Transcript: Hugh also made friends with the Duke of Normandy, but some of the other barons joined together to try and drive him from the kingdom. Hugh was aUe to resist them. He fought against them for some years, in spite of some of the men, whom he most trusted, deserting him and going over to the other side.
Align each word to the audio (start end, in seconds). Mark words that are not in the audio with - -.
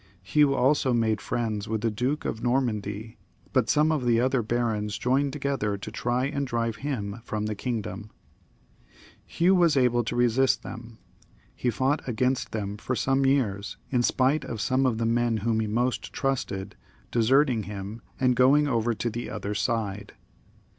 Hugh 0.23 0.55
also 0.55 0.93
made 0.95 1.21
friends 1.21 1.67
with 1.67 1.81
the 1.81 1.91
Duke 1.91 2.25
of 2.25 2.41
Normandy, 2.41 3.19
but 3.53 3.69
some 3.69 3.91
of 3.91 4.03
the 4.03 4.19
other 4.19 4.41
barons 4.41 4.97
joined 4.97 5.31
together 5.31 5.77
to 5.77 5.91
try 5.91 6.25
and 6.25 6.47
drive 6.47 6.77
him 6.77 7.21
from 7.23 7.45
the 7.45 7.53
kingdom. 7.53 8.09
Hugh 9.27 9.53
was 9.53 9.75
aUe 9.75 10.03
to 10.07 10.15
resist 10.15 10.63
them. 10.63 10.97
He 11.55 11.69
fought 11.69 12.01
against 12.07 12.51
them 12.51 12.77
for 12.77 12.95
some 12.95 13.27
years, 13.27 13.77
in 13.91 14.01
spite 14.01 14.43
of 14.43 14.59
some 14.59 14.87
of 14.87 14.97
the 14.97 15.05
men, 15.05 15.37
whom 15.37 15.59
he 15.59 15.67
most 15.67 16.11
trusted, 16.11 16.75
deserting 17.11 17.65
him 17.69 18.01
and 18.19 18.35
going 18.35 18.67
over 18.67 18.95
to 18.95 19.09
the 19.11 19.29
other 19.29 19.53
side. 19.53 20.13